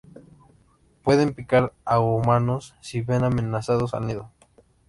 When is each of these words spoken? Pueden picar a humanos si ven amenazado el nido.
Pueden 1.03 1.35
picar 1.35 1.73
a 1.85 1.99
humanos 1.99 2.73
si 2.81 3.01
ven 3.03 3.23
amenazado 3.23 3.85
el 3.99 4.07
nido. 4.07 4.31